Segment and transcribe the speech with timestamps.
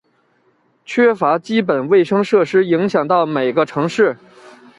[0.83, 4.17] 缺乏基本卫生设施影响到每个城市。